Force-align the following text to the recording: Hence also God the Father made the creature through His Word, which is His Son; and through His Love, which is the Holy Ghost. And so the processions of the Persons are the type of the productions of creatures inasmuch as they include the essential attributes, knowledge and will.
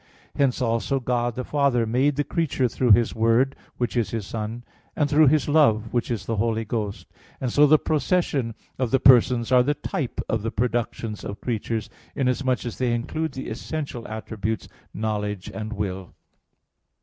Hence 0.35 0.63
also 0.63 0.99
God 0.99 1.35
the 1.35 1.43
Father 1.43 1.85
made 1.85 2.15
the 2.15 2.23
creature 2.23 2.67
through 2.67 2.93
His 2.93 3.13
Word, 3.13 3.55
which 3.77 3.95
is 3.95 4.09
His 4.09 4.25
Son; 4.25 4.63
and 4.95 5.07
through 5.07 5.27
His 5.27 5.47
Love, 5.47 5.93
which 5.93 6.09
is 6.09 6.25
the 6.25 6.37
Holy 6.37 6.65
Ghost. 6.65 7.05
And 7.39 7.51
so 7.53 7.67
the 7.67 7.77
processions 7.77 8.55
of 8.79 8.89
the 8.89 8.99
Persons 8.99 9.51
are 9.51 9.61
the 9.61 9.75
type 9.75 10.19
of 10.27 10.41
the 10.41 10.49
productions 10.49 11.23
of 11.23 11.39
creatures 11.39 11.87
inasmuch 12.15 12.65
as 12.65 12.79
they 12.79 12.93
include 12.95 13.33
the 13.33 13.47
essential 13.49 14.07
attributes, 14.07 14.67
knowledge 14.91 15.49
and 15.53 15.71
will. 15.71 16.15